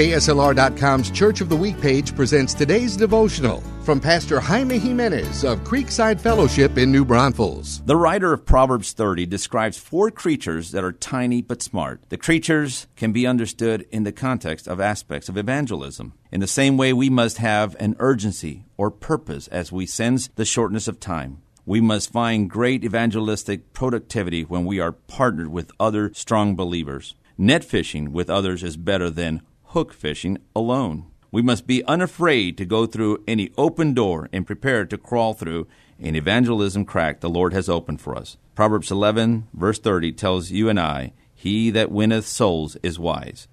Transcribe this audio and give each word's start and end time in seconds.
KSLR.com's 0.00 1.10
Church 1.10 1.42
of 1.42 1.50
the 1.50 1.56
Week 1.56 1.78
page 1.78 2.16
presents 2.16 2.54
today's 2.54 2.96
devotional 2.96 3.60
from 3.82 4.00
Pastor 4.00 4.40
Jaime 4.40 4.78
Jimenez 4.78 5.44
of 5.44 5.62
Creekside 5.62 6.18
Fellowship 6.18 6.78
in 6.78 6.90
New 6.90 7.04
Braunfels. 7.04 7.82
The 7.84 7.96
writer 7.96 8.32
of 8.32 8.46
Proverbs 8.46 8.94
30 8.94 9.26
describes 9.26 9.76
four 9.76 10.10
creatures 10.10 10.70
that 10.70 10.84
are 10.84 10.92
tiny 10.92 11.42
but 11.42 11.60
smart. 11.60 12.00
The 12.08 12.16
creatures 12.16 12.86
can 12.96 13.12
be 13.12 13.26
understood 13.26 13.86
in 13.90 14.04
the 14.04 14.10
context 14.10 14.66
of 14.66 14.80
aspects 14.80 15.28
of 15.28 15.36
evangelism. 15.36 16.14
In 16.32 16.40
the 16.40 16.46
same 16.46 16.78
way, 16.78 16.94
we 16.94 17.10
must 17.10 17.36
have 17.36 17.76
an 17.78 17.94
urgency 17.98 18.64
or 18.78 18.90
purpose 18.90 19.48
as 19.48 19.70
we 19.70 19.84
sense 19.84 20.30
the 20.34 20.46
shortness 20.46 20.88
of 20.88 20.98
time. 20.98 21.42
We 21.66 21.82
must 21.82 22.10
find 22.10 22.48
great 22.48 22.84
evangelistic 22.84 23.74
productivity 23.74 24.44
when 24.44 24.64
we 24.64 24.80
are 24.80 24.92
partnered 24.92 25.48
with 25.48 25.72
other 25.78 26.10
strong 26.14 26.56
believers. 26.56 27.16
Net 27.36 27.64
fishing 27.64 28.12
with 28.12 28.28
others 28.30 28.62
is 28.62 28.76
better 28.76 29.10
than 29.10 29.42
hook 29.70 29.92
fishing 29.92 30.38
alone. 30.54 31.06
We 31.32 31.42
must 31.42 31.66
be 31.66 31.84
unafraid 31.84 32.58
to 32.58 32.64
go 32.64 32.86
through 32.86 33.22
any 33.28 33.50
open 33.56 33.94
door 33.94 34.28
and 34.32 34.46
prepared 34.46 34.90
to 34.90 34.98
crawl 34.98 35.32
through 35.32 35.68
an 36.00 36.16
evangelism 36.16 36.84
crack 36.84 37.20
the 37.20 37.30
Lord 37.30 37.52
has 37.52 37.68
opened 37.68 38.00
for 38.00 38.16
us. 38.16 38.36
Proverbs 38.54 38.90
11, 38.90 39.46
verse 39.54 39.78
30 39.78 40.12
tells 40.12 40.50
you 40.50 40.68
and 40.68 40.80
I, 40.80 41.12
He 41.34 41.70
that 41.70 41.92
winneth 41.92 42.26
souls 42.26 42.76
is 42.82 42.98
wise. 42.98 43.46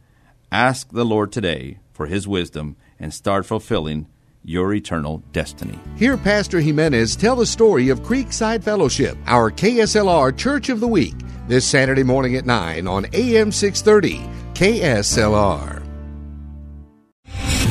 Ask 0.51 0.91
the 0.91 1.05
Lord 1.05 1.31
today 1.31 1.79
for 1.93 2.07
his 2.07 2.27
wisdom 2.27 2.77
and 2.99 3.13
start 3.13 3.45
fulfilling 3.45 4.07
your 4.43 4.73
eternal 4.73 5.21
destiny. 5.33 5.77
Hear 5.97 6.17
Pastor 6.17 6.61
Jimenez 6.61 7.15
tell 7.15 7.35
the 7.35 7.45
story 7.45 7.89
of 7.89 7.99
Creekside 7.99 8.63
Fellowship, 8.63 9.17
our 9.27 9.51
KSLR 9.51 10.35
Church 10.35 10.69
of 10.69 10.79
the 10.79 10.87
Week, 10.87 11.15
this 11.47 11.65
Saturday 11.65 12.03
morning 12.03 12.37
at 12.37 12.45
9 12.45 12.87
on 12.87 13.05
AM 13.13 13.51
630 13.51 14.19
KSLR. 14.53 15.76